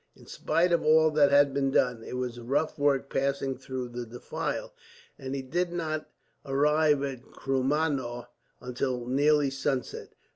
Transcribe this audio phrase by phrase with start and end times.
[0.15, 4.03] In spite of all that had been done, it was rough work passing through the
[4.03, 4.73] defile,
[5.19, 6.09] and he did not
[6.43, 8.25] arrive at Krumnau
[8.59, 10.15] until nearly sunset.